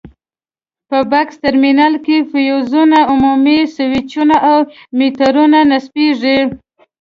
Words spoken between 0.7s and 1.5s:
په بکس